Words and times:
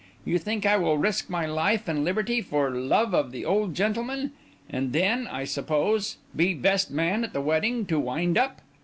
You 0.25 0.39
think 0.39 0.65
I 0.65 0.77
will 0.77 0.97
risk 0.97 1.29
my 1.29 1.45
life 1.45 1.87
and 1.87 2.03
liberty 2.03 2.41
for 2.41 2.71
love 2.71 3.13
of 3.13 3.29
the 3.31 3.45
old 3.45 3.75
gentleman; 3.75 4.31
and 4.67 4.93
then, 4.93 5.27
I 5.27 5.43
suppose, 5.43 6.17
be 6.35 6.55
best 6.55 6.89
man 6.89 7.23
at 7.23 7.33
the 7.33 7.39
wedding, 7.41 7.85
to 7.85 7.99
wind 7.99 8.35
up? 8.35 8.61